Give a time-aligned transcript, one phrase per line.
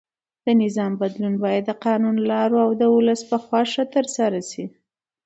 [0.45, 4.65] د نظام بدلون باید د قانوني لارو او د ولس په خوښه ترسره شي.